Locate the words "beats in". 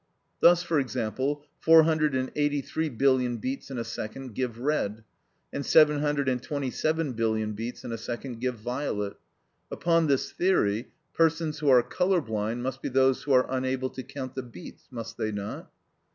3.37-3.77, 7.53-7.91